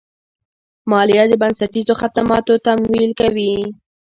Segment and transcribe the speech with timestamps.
[0.89, 3.53] مالیه د بنسټیزو خدماتو تمویل کوي.